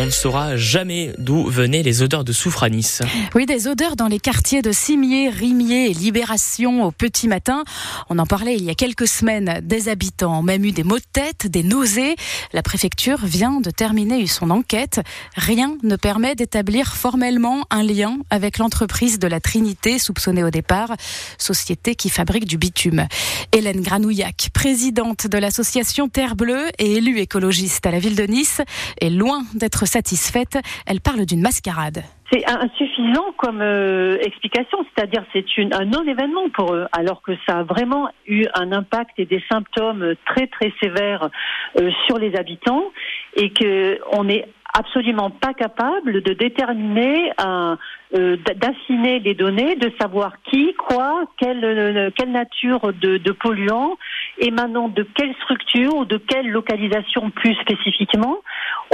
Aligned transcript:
On 0.00 0.04
ne 0.06 0.10
saura 0.10 0.56
jamais 0.56 1.12
d'où 1.18 1.46
venaient 1.46 1.82
les 1.82 2.02
odeurs 2.02 2.22
de 2.22 2.32
soufre 2.32 2.62
à 2.62 2.70
Nice. 2.70 3.02
Oui, 3.34 3.46
des 3.46 3.66
odeurs 3.66 3.96
dans 3.96 4.06
les 4.06 4.20
quartiers 4.20 4.62
de 4.62 4.70
Cimier, 4.70 5.28
Rimier 5.28 5.90
et 5.90 5.92
Libération 5.92 6.84
au 6.84 6.92
petit 6.92 7.26
matin. 7.26 7.64
On 8.08 8.20
en 8.20 8.26
parlait 8.26 8.54
il 8.54 8.62
y 8.62 8.70
a 8.70 8.76
quelques 8.76 9.08
semaines. 9.08 9.58
Des 9.64 9.88
habitants 9.88 10.38
ont 10.38 10.42
même 10.42 10.64
eu 10.64 10.70
des 10.70 10.84
maux 10.84 11.00
de 11.00 11.04
tête, 11.12 11.48
des 11.48 11.64
nausées. 11.64 12.14
La 12.52 12.62
préfecture 12.62 13.26
vient 13.26 13.60
de 13.60 13.72
terminer 13.72 14.24
son 14.28 14.50
enquête. 14.50 15.00
Rien 15.34 15.76
ne 15.82 15.96
permet 15.96 16.36
d'établir 16.36 16.94
formellement 16.94 17.66
un 17.70 17.82
lien 17.82 18.18
avec 18.30 18.58
l'entreprise 18.58 19.18
de 19.18 19.26
la 19.26 19.40
Trinité, 19.40 19.98
soupçonnée 19.98 20.44
au 20.44 20.50
départ, 20.50 20.94
société 21.38 21.96
qui 21.96 22.08
fabrique 22.08 22.44
du 22.44 22.56
bitume. 22.56 23.08
Hélène 23.50 23.80
Granouillac, 23.80 24.50
présidente 24.54 25.26
de 25.26 25.38
l'association 25.38 26.08
Terre 26.08 26.36
Bleue 26.36 26.68
et 26.78 26.92
élue 26.92 27.18
écologiste 27.18 27.84
à 27.84 27.90
la 27.90 27.98
ville 27.98 28.14
de 28.14 28.24
Nice, 28.24 28.60
est 29.00 29.10
loin 29.10 29.44
d'être 29.54 29.87
satisfaite. 29.88 30.58
Elle 30.86 31.00
parle 31.00 31.26
d'une 31.26 31.40
mascarade. 31.40 32.02
C'est 32.30 32.46
insuffisant 32.46 33.32
comme 33.38 33.62
euh, 33.62 34.18
explication, 34.20 34.78
c'est-à-dire 34.94 35.24
c'est 35.32 35.44
un 35.72 35.86
non-événement 35.86 36.50
pour 36.50 36.74
eux, 36.74 36.86
alors 36.92 37.22
que 37.22 37.32
ça 37.46 37.60
a 37.60 37.62
vraiment 37.62 38.10
eu 38.26 38.44
un 38.54 38.70
impact 38.72 39.12
et 39.16 39.24
des 39.24 39.42
symptômes 39.50 40.14
très 40.26 40.46
très 40.46 40.70
sévères 40.82 41.30
euh, 41.80 41.90
sur 42.06 42.18
les 42.18 42.36
habitants 42.36 42.84
et 43.34 43.50
que 43.50 43.98
on 44.12 44.28
est 44.28 44.46
absolument 44.74 45.30
pas 45.30 45.54
capable 45.54 46.22
de 46.22 46.32
déterminer, 46.34 47.32
euh, 47.40 48.36
d'affiner 48.56 49.18
les 49.18 49.34
données, 49.34 49.76
de 49.76 49.90
savoir 50.00 50.32
qui, 50.44 50.74
quoi, 50.74 51.24
quelle, 51.38 51.64
euh, 51.64 52.10
quelle 52.14 52.30
nature 52.30 52.92
de, 52.92 53.16
de 53.16 53.32
polluants 53.32 53.96
émanant 54.38 54.88
de 54.88 55.06
quelle 55.14 55.34
structure 55.42 55.96
ou 55.96 56.04
de 56.04 56.18
quelle 56.18 56.48
localisation 56.48 57.30
plus 57.30 57.54
spécifiquement. 57.56 58.38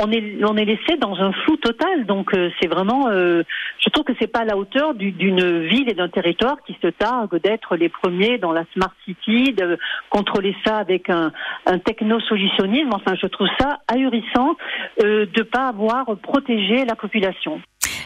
On 0.02 0.10
est, 0.10 0.44
on 0.44 0.56
est 0.56 0.64
laissé 0.64 0.96
dans 0.98 1.14
un 1.14 1.32
flou 1.32 1.56
total. 1.56 2.06
Donc 2.06 2.34
euh, 2.34 2.50
c'est 2.60 2.68
vraiment, 2.68 3.08
je 3.10 3.90
trouve 3.90 4.05
que 4.05 4.12
c'est 4.20 4.27
pas 4.27 4.41
à 4.41 4.44
la 4.44 4.56
hauteur 4.56 4.94
d'une 4.94 5.66
ville 5.66 5.88
et 5.88 5.94
d'un 5.94 6.08
territoire 6.08 6.56
qui 6.66 6.77
se 6.82 6.88
targue 6.88 7.41
d'être 7.42 7.77
les 7.77 7.88
premiers 7.88 8.38
dans 8.38 8.52
la 8.52 8.64
smart 8.74 8.92
city, 9.04 9.52
de 9.52 9.78
contrôler 10.10 10.56
ça 10.64 10.78
avec 10.78 11.08
un, 11.10 11.32
un 11.66 11.78
techno-solutionnisme. 11.78 12.91
Enfin, 12.92 13.14
je 13.20 13.27
trouve 13.27 13.48
ça 13.60 13.80
ahurissant 13.88 14.56
de 15.00 15.42
pas 15.42 15.69
avoir 15.69 16.06
protégé 16.22 16.84
la 16.84 16.97
population. 16.97 17.60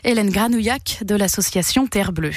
Hélène 0.04 0.30
Granouillac 0.30 1.02
de 1.02 1.16
l'association 1.16 1.86
Terre 1.86 2.12
Bleue. 2.12 2.30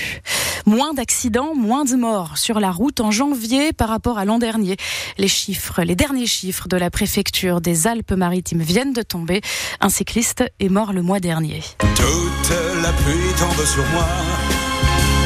Moins 0.66 0.94
d'accidents, 0.94 1.56
moins 1.56 1.86
de 1.86 1.96
morts 1.96 2.38
sur 2.38 2.60
la 2.60 2.72
route 2.72 3.00
en 3.00 3.12
janvier 3.12 3.74
par 3.74 3.90
rapport 3.90 4.18
à 4.18 4.26
l'an 4.26 4.40
dernier. 4.40 4.78
Les 5.18 5.28
chiffres, 5.28 5.82
les 5.82 5.96
derniers 5.96 6.28
chiffres 6.28 6.68
de 6.68 6.78
la 6.78 6.90
préfecture 6.90 7.62
des 7.62 7.88
Alpes-Maritimes 7.88 8.62
viennent 8.62 8.94
de 8.94 9.02
tomber. 9.02 9.42
Un 9.80 9.90
cycliste 9.90 10.44
est 10.60 10.70
mort 10.70 10.94
le 10.94 11.02
mois 11.02 11.20
dernier. 11.20 11.62
Toute 11.80 12.52
la 12.82 12.92
pluie 12.94 13.34
tombe 13.38 13.66
sur 13.66 13.86
moi. 13.92 14.06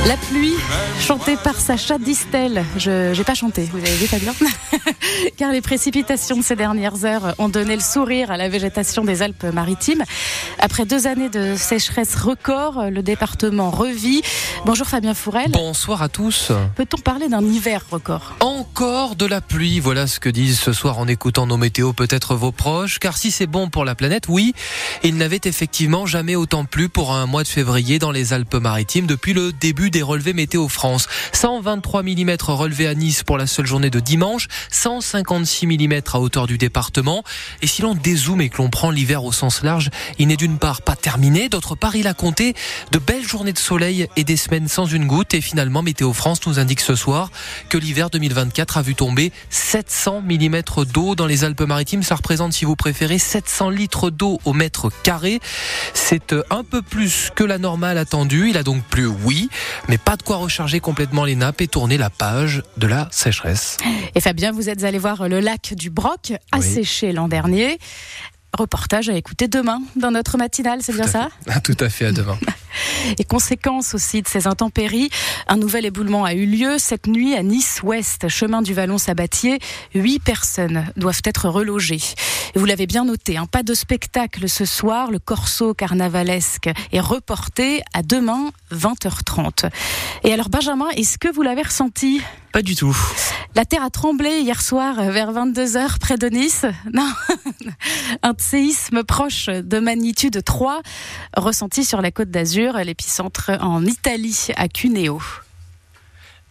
La 0.07 0.17
pluie, 0.17 0.53
chantée 0.99 1.35
par 1.35 1.59
Sacha 1.59 1.97
Distel. 1.97 2.63
Je 2.77 3.17
n'ai 3.17 3.23
pas 3.23 3.33
chanté, 3.33 3.67
vous 3.71 3.79
avez 3.79 3.95
vu 3.95 4.07
bien 4.19 4.33
Car 5.37 5.51
les 5.51 5.61
précipitations 5.61 6.37
de 6.37 6.43
ces 6.43 6.55
dernières 6.55 7.05
heures 7.05 7.33
ont 7.39 7.49
donné 7.49 7.73
le 7.73 7.81
sourire 7.81 8.29
à 8.29 8.37
la 8.37 8.47
végétation 8.47 9.03
des 9.03 9.23
Alpes-Maritimes. 9.23 10.03
Après 10.59 10.85
deux 10.85 11.07
années 11.07 11.29
de 11.29 11.55
sécheresse 11.55 12.15
record, 12.15 12.91
le 12.91 13.01
département 13.01 13.71
revit. 13.71 14.21
Bonjour 14.67 14.85
Fabien 14.85 15.15
Fourel. 15.15 15.49
Bonsoir 15.49 16.03
à 16.03 16.09
tous. 16.09 16.51
Peut-on 16.75 16.97
parler 16.97 17.27
d'un 17.27 17.43
hiver 17.43 17.83
record? 17.89 18.35
Encore 18.41 19.15
de 19.15 19.25
la 19.25 19.41
pluie, 19.41 19.79
voilà 19.79 20.05
ce 20.05 20.19
que 20.19 20.29
disent 20.29 20.59
ce 20.59 20.71
soir 20.71 20.99
en 20.99 21.07
écoutant 21.07 21.47
nos 21.47 21.57
météos, 21.57 21.93
peut-être 21.93 22.35
vos 22.35 22.51
proches. 22.51 22.99
Car 22.99 23.17
si 23.17 23.31
c'est 23.31 23.47
bon 23.47 23.69
pour 23.69 23.85
la 23.85 23.95
planète, 23.95 24.25
oui, 24.29 24.53
il 25.03 25.17
n'avait 25.17 25.41
effectivement 25.45 26.05
jamais 26.05 26.35
autant 26.35 26.65
plu 26.65 26.89
pour 26.89 27.11
un 27.11 27.25
mois 27.25 27.41
de 27.41 27.47
février 27.47 27.97
dans 27.97 28.11
les 28.11 28.33
Alpes-Maritimes 28.33 29.07
depuis 29.07 29.33
le 29.33 29.51
début 29.51 29.89
des 29.95 30.01
relevés 30.01 30.33
météo 30.33 30.67
France. 30.67 31.07
123 31.31 32.03
mm 32.03 32.35
relevés 32.49 32.87
à 32.87 32.93
Nice 32.95 33.23
pour 33.23 33.37
la 33.37 33.47
seule 33.47 33.65
journée 33.65 33.89
de 33.89 34.01
dimanche, 34.01 34.49
156 34.69 35.67
mm 35.67 36.01
à 36.11 36.19
hauteur 36.19 36.47
du 36.47 36.57
département. 36.57 37.23
Et 37.61 37.67
si 37.67 37.81
l'on 37.81 37.95
dézoome 37.95 38.41
et 38.41 38.49
que 38.49 38.57
l'on 38.57 38.69
prend 38.69 38.91
l'hiver 38.91 39.23
au 39.23 39.31
sens 39.31 39.63
large, 39.63 39.89
il 40.19 40.27
n'est 40.27 40.35
d'une 40.35 40.57
part 40.57 40.81
pas 40.81 40.97
terminé, 40.97 41.47
d'autre 41.47 41.75
part 41.75 41.95
il 41.95 42.07
a 42.07 42.13
compté 42.13 42.55
de 42.91 42.99
belles 42.99 43.25
journées 43.25 43.53
de 43.53 43.57
soleil 43.57 44.07
et 44.17 44.25
des 44.25 44.35
semaines 44.35 44.67
sans 44.67 44.85
une 44.85 45.07
goutte. 45.07 45.33
Et 45.33 45.39
finalement, 45.39 45.81
Météo 45.81 46.11
France 46.11 46.45
nous 46.45 46.59
indique 46.59 46.81
ce 46.81 46.95
soir 46.95 47.31
que 47.69 47.77
l'hiver 47.77 48.09
2024 48.09 48.77
a 48.77 48.81
vu 48.81 48.95
tomber 48.95 49.31
700 49.49 50.23
mm 50.23 50.61
d'eau 50.91 51.15
dans 51.15 51.25
les 51.25 51.45
Alpes-Maritimes. 51.45 52.03
Ça 52.03 52.15
représente, 52.15 52.51
si 52.51 52.65
vous 52.65 52.75
préférez, 52.75 53.17
700 53.17 53.69
litres 53.69 54.09
d'eau 54.09 54.41
au 54.43 54.51
mètre 54.51 54.91
carré. 55.03 55.39
C'est 55.93 56.33
euh, 56.33 56.43
un 56.49 56.65
peu 56.65 56.81
plus 56.81 57.31
que 57.33 57.45
la 57.45 57.59
normale 57.59 57.97
attendue. 57.97 58.49
Il 58.49 58.57
a 58.57 58.63
donc 58.63 58.83
plu, 58.83 59.07
oui, 59.07 59.49
mais 59.89 59.97
pas 59.97 60.15
de 60.15 60.23
quoi 60.23 60.37
recharger 60.37 60.79
complètement 60.79 61.25
les 61.25 61.35
nappes 61.35 61.61
et 61.61 61.67
tourner 61.67 61.97
la 61.97 62.09
page 62.09 62.63
de 62.77 62.87
la 62.87 63.07
sécheresse. 63.11 63.77
Et 64.15 64.21
Fabien, 64.21 64.51
vous 64.51 64.69
êtes 64.69 64.83
allé 64.83 64.97
voir 64.97 65.27
le 65.27 65.39
lac 65.39 65.73
du 65.75 65.89
Broc, 65.89 66.33
asséché 66.51 67.11
l'an 67.11 67.27
dernier. 67.27 67.77
Reportage 68.57 69.09
à 69.09 69.13
écouter 69.13 69.47
demain 69.47 69.81
dans 69.95 70.11
notre 70.11 70.37
matinale, 70.37 70.79
c'est 70.81 70.93
bien 70.93 71.07
ça 71.07 71.29
Tout 71.63 71.77
à 71.79 71.89
fait, 71.89 72.05
à 72.05 72.11
demain. 72.11 72.37
Et 73.17 73.23
conséquence 73.23 73.93
aussi 73.93 74.21
de 74.21 74.27
ces 74.27 74.47
intempéries, 74.47 75.09
un 75.47 75.57
nouvel 75.57 75.85
éboulement 75.85 76.25
a 76.25 76.33
eu 76.33 76.45
lieu 76.45 76.77
cette 76.77 77.07
nuit 77.07 77.35
à 77.35 77.43
Nice-Ouest, 77.43 78.27
chemin 78.29 78.61
du 78.61 78.73
Vallon-Sabatier. 78.73 79.59
Huit 79.93 80.19
personnes 80.19 80.85
doivent 80.95 81.21
être 81.25 81.49
relogées. 81.49 82.01
Et 82.55 82.59
vous 82.59 82.65
l'avez 82.65 82.87
bien 82.87 83.05
noté, 83.05 83.37
hein, 83.37 83.45
pas 83.45 83.63
de 83.63 83.73
spectacle 83.73 84.47
ce 84.47 84.65
soir. 84.65 85.11
Le 85.11 85.19
corso 85.19 85.73
carnavalesque 85.73 86.69
est 86.91 86.99
reporté 86.99 87.81
à 87.93 88.01
demain, 88.01 88.51
20h30. 88.71 89.69
Et 90.23 90.33
alors, 90.33 90.49
Benjamin, 90.49 90.89
est-ce 90.95 91.17
que 91.17 91.31
vous 91.31 91.41
l'avez 91.41 91.63
ressenti? 91.63 92.21
Pas 92.55 92.61
du 92.61 92.75
tout. 92.75 92.95
La 93.55 93.65
terre 93.65 93.83
a 93.83 93.89
tremblé 93.89 94.39
hier 94.39 94.61
soir 94.61 94.95
vers 95.11 95.33
22h 95.33 95.99
près 95.99 96.17
de 96.17 96.27
Nice. 96.27 96.65
Non, 96.93 97.09
un 98.23 98.33
séisme 98.37 99.03
proche 99.03 99.47
de 99.47 99.79
magnitude 99.79 100.41
3 100.41 100.81
ressenti 101.35 101.83
sur 101.83 102.01
la 102.01 102.11
côte 102.11 102.29
d'Azur 102.29 102.64
l'épicentre 102.83 103.51
en 103.61 103.85
Italie, 103.85 104.47
à 104.55 104.67
Cuneo. 104.67 105.21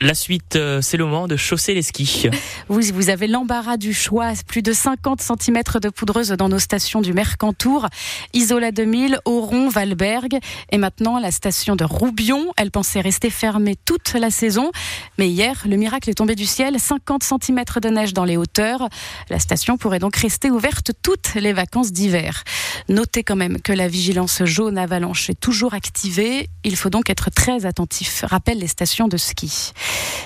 La 0.00 0.14
suite, 0.14 0.56
euh, 0.56 0.82
c'est 0.82 0.96
le 0.96 1.04
moment 1.04 1.28
de 1.28 1.36
chausser 1.36 1.72
les 1.72 1.82
skis. 1.82 2.28
Vous, 2.68 2.80
vous 2.92 3.10
avez 3.10 3.26
l'embarras 3.26 3.76
du 3.76 3.94
choix. 3.94 4.32
Plus 4.46 4.60
de 4.60 4.72
50 4.72 5.20
cm 5.20 5.62
de 5.80 5.88
poudreuse 5.88 6.30
dans 6.30 6.48
nos 6.48 6.58
stations 6.58 7.00
du 7.00 7.12
Mercantour, 7.12 7.88
Isola 8.32 8.72
2000, 8.72 9.20
Oron, 9.24 9.68
Valberg 9.68 10.38
et 10.70 10.78
maintenant 10.78 11.18
la 11.18 11.30
station 11.30 11.76
de 11.76 11.84
Roubion. 11.84 12.52
Elle 12.56 12.70
pensait 12.70 13.00
rester 13.00 13.30
fermée 13.30 13.76
toute 13.84 14.14
la 14.14 14.30
saison. 14.30 14.72
Mais 15.18 15.28
hier, 15.28 15.62
le 15.66 15.76
miracle 15.76 16.10
est 16.10 16.14
tombé 16.14 16.34
du 16.34 16.46
ciel. 16.46 16.80
50 16.80 17.22
cm 17.22 17.62
de 17.80 17.88
neige 17.88 18.14
dans 18.14 18.24
les 18.24 18.36
hauteurs. 18.36 18.88
La 19.30 19.38
station 19.38 19.76
pourrait 19.78 20.00
donc 20.00 20.16
rester 20.16 20.50
ouverte 20.50 20.90
toutes 21.02 21.34
les 21.34 21.52
vacances 21.52 21.92
d'hiver. 21.92 22.42
Notez 22.88 23.22
quand 23.22 23.36
même 23.36 23.60
que 23.60 23.72
la 23.72 23.88
vigilance 23.88 24.44
jaune 24.44 24.76
avalanche 24.76 25.30
est 25.30 25.38
toujours 25.38 25.74
activée. 25.74 26.48
Il 26.64 26.76
faut 26.76 26.90
donc 26.90 27.10
être 27.10 27.30
très 27.30 27.64
attentif. 27.64 28.24
Rappelle 28.26 28.58
les 28.58 28.66
stations 28.66 29.06
de 29.06 29.16
ski. 29.16 29.72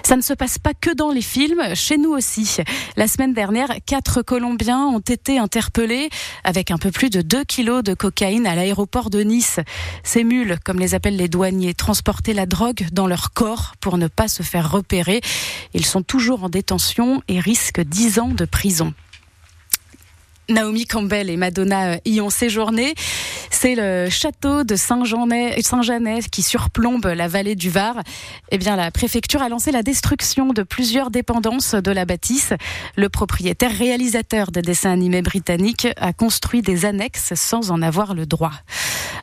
Ça 0.02 0.16
ne 0.16 0.22
se 0.22 0.32
passe 0.32 0.58
pas 0.58 0.72
que 0.72 0.94
dans 0.94 1.10
les 1.10 1.22
films, 1.22 1.74
chez 1.74 1.98
nous 1.98 2.12
aussi. 2.12 2.56
La 2.96 3.06
semaine 3.06 3.34
dernière, 3.34 3.69
quatre 3.84 4.22
Colombiens 4.22 4.86
ont 4.86 5.00
été 5.00 5.38
interpellés 5.38 6.08
avec 6.44 6.70
un 6.70 6.78
peu 6.78 6.91
plus 6.91 7.10
de 7.10 7.20
2 7.20 7.44
kilos 7.44 7.82
de 7.82 7.94
cocaïne 7.94 8.46
à 8.46 8.54
l'aéroport 8.54 9.10
de 9.10 9.20
Nice. 9.20 9.60
Ces 10.04 10.24
mules, 10.24 10.58
comme 10.64 10.78
les 10.78 10.94
appellent 10.94 11.16
les 11.16 11.28
douaniers, 11.28 11.74
transportaient 11.74 12.32
la 12.32 12.46
drogue 12.46 12.86
dans 12.92 13.06
leur 13.06 13.32
corps 13.32 13.74
pour 13.80 13.98
ne 13.98 14.08
pas 14.08 14.28
se 14.28 14.42
faire 14.42 14.70
repérer. 14.70 15.20
Ils 15.75 15.86
sont 15.86 16.02
toujours 16.02 16.44
en 16.44 16.48
détention 16.48 17.22
et 17.28 17.40
risquent 17.40 17.82
10 17.82 18.19
ans 18.19 18.28
de 18.28 18.44
prison. 18.44 18.94
Naomi 20.48 20.86
Campbell 20.86 21.28
et 21.28 21.36
Madonna 21.36 21.98
y 22.06 22.22
ont 22.22 22.30
séjourné. 22.30 22.94
C'est 23.60 23.75
le 23.75 24.08
château 24.08 24.62
de 24.62 24.76
Saint-Janet 24.76 26.31
qui 26.31 26.43
surplombe 26.43 27.06
la 27.06 27.26
vallée 27.26 27.56
du 27.56 27.70
Var. 27.70 27.96
Eh 28.52 28.58
bien, 28.58 28.76
la 28.76 28.93
préfecture 28.93 29.43
a 29.43 29.49
lancé 29.49 29.72
la 29.72 29.82
destruction 29.82 30.52
de 30.52 30.62
plusieurs 30.62 31.10
dépendances 31.10 31.75
de 31.75 31.90
la 31.90 32.05
bâtisse. 32.05 32.52
Le 32.94 33.08
propriétaire 33.08 33.76
réalisateur 33.76 34.52
des 34.52 34.62
dessins 34.62 34.93
animés 34.93 35.22
britanniques 35.22 35.88
a 35.96 36.12
construit 36.12 36.62
des 36.62 36.84
annexes 36.84 37.34
sans 37.34 37.72
en 37.72 37.82
avoir 37.82 38.14
le 38.14 38.26
droit. 38.26 38.52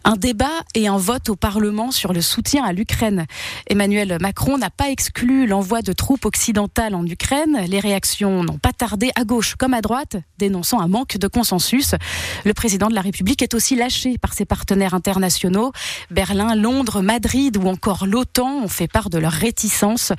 Un 0.08 0.18
débat 0.18 0.62
et 0.76 0.88
un 0.88 0.98
vote 0.98 1.30
au 1.30 1.36
Parlement 1.36 1.90
sur 1.90 2.14
le 2.14 2.22
soutien 2.22 2.64
à 2.64 2.74
l'Ukraine. 2.74 3.26
Emmanuel 3.66 4.20
Macron 4.22 4.60
n'a 4.60 4.70
pas 4.70 4.92
exclu 4.92 5.48
l'envoi 5.48 5.82
de 5.82 5.94
troupes 5.94 6.26
occidentales 6.26 6.94
en 6.94 7.04
Ukraine. 7.08 7.66
Les 7.68 7.80
réactions 7.80 8.44
n'ont 8.44 8.60
pas 8.60 8.72
tardé 8.72 9.10
à 9.16 9.24
gauche 9.24 9.56
comme 9.56 9.74
à 9.74 9.82
droite, 9.82 10.18
dénonçant 10.38 10.80
un 10.80 10.88
manque 10.88 11.18
de 11.18 11.28
consensus. 11.28 11.96
Le 12.44 12.54
président 12.54 12.88
de 12.88 12.94
la 12.94 13.02
République 13.02 13.42
est 13.42 13.56
aussi 13.56 13.76
lâché 13.76 14.20
par 14.20 14.34
ses 14.34 14.46
partenaires 14.46 14.94
internationaux. 14.94 15.72
Berlin, 16.12 16.54
Londres, 16.54 17.02
Madrid 17.02 17.58
ou 17.58 17.66
encore 17.68 18.06
l'OTAN 18.06 18.60
ont 18.62 18.68
fait 18.68 18.88
part 18.88 19.10
de 19.10 19.18
leur 19.18 19.32
réticence. 19.32 20.14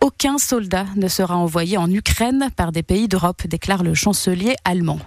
Aucun 0.00 0.38
soldat 0.38 0.86
ne 0.94 1.08
sera 1.08 1.36
envoyé 1.36 1.76
en 1.76 1.90
Ukraine 1.90 2.50
par 2.54 2.70
des 2.70 2.84
pays 2.84 3.08
d'Europe, 3.08 3.48
déclare 3.48 3.82
le 3.82 3.94
chancelier 3.94 4.54
allemand. 4.64 5.00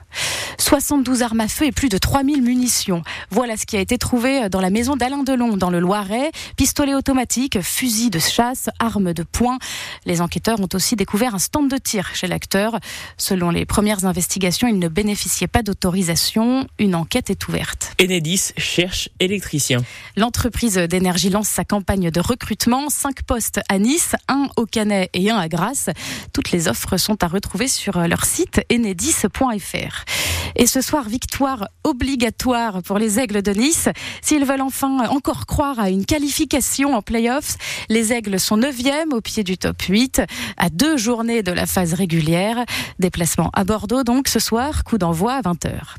72 0.60 1.22
armes 1.22 1.40
à 1.40 1.48
feu 1.48 1.68
et 1.68 1.72
plus 1.72 1.88
de 1.88 2.00
3000 2.00 2.42
munitions. 2.42 3.04
Voilà 3.30 3.56
ce 3.56 3.66
qui 3.66 3.78
a 3.78 3.80
été 3.80 3.98
trouvé 3.98 4.17
dans 4.18 4.62
la 4.62 4.72
maison 4.72 4.96
d'Alain 4.96 5.22
Delon 5.22 5.58
dans 5.58 5.70
le 5.70 5.80
Loiret. 5.80 6.32
Pistolet 6.56 6.96
automatique, 6.96 7.62
fusil 7.62 8.10
de 8.10 8.18
chasse, 8.18 8.68
armes 8.80 9.14
de 9.14 9.22
poing. 9.22 9.60
Les 10.06 10.22
enquêteurs 10.22 10.60
ont 10.60 10.70
aussi 10.74 10.96
découvert 10.96 11.36
un 11.36 11.40
stand 11.40 11.70
de 11.70 11.78
tir 11.78 12.10
chez 12.16 12.26
l'acteur. 12.26 12.80
Selon 13.18 13.52
les 13.52 13.66
premières 13.66 14.06
investigations, 14.06 14.68
il 14.68 14.80
ne 14.80 14.88
bénéficiait 14.88 15.46
pas 15.46 15.62
d'autorisation. 15.62 16.66
Une 16.80 16.96
enquête 16.96 17.30
est 17.30 17.48
ouverte. 17.48 17.94
Enedis 18.02 18.54
cherche 18.58 19.10
électricien. 19.20 19.84
L'entreprise 20.16 20.78
d'énergie 20.78 21.30
lance 21.30 21.50
sa 21.50 21.64
campagne 21.64 22.10
de 22.10 22.20
recrutement. 22.20 22.90
Cinq 22.90 23.22
postes 23.22 23.60
à 23.70 23.78
Nice, 23.78 24.16
un 24.28 24.48
au 24.56 24.66
Canet 24.66 25.12
et 25.14 25.30
un 25.30 25.38
à 25.38 25.48
Grasse. 25.48 25.92
Toutes 26.34 26.50
les 26.50 26.68
offres 26.68 26.98
sont 26.98 27.24
à 27.24 27.28
retrouver 27.28 27.68
sur 27.68 28.00
leur 28.00 28.26
site 28.26 28.62
enedis.fr. 28.72 30.06
Et 30.56 30.66
ce 30.66 30.82
soir, 30.82 31.08
victoire 31.08 31.68
obligatoire 31.84 32.82
pour 32.82 32.98
les 32.98 33.20
Aigles 33.20 33.44
de 33.44 33.52
Nice. 33.52 33.90
S'ils 34.22 34.46
veulent 34.46 34.62
enfin 34.62 35.08
encore 35.10 35.46
croire 35.46 35.80
à 35.80 35.90
une 35.90 36.06
qualification 36.06 36.96
en 36.96 37.02
playoffs, 37.02 37.58
les 37.90 38.14
Aigles 38.14 38.40
sont 38.40 38.58
9e 38.58 39.14
au 39.14 39.22
pied 39.22 39.44
du 39.44 39.58
top 39.58 39.82
8, 39.82 40.22
à 40.58 40.70
deux 40.70 40.98
journées 40.98 41.44
de 41.44 41.52
la 41.52 41.66
phase 41.66 41.94
régulière. 41.94 42.66
Déplacement 43.00 43.50
à 43.54 43.64
Bordeaux 43.64 44.04
donc 44.04 44.28
ce 44.28 44.40
soir, 44.40 44.84
coup 44.84 44.98
d'envoi 44.98 45.34
à 45.34 45.42
20h. 45.42 45.98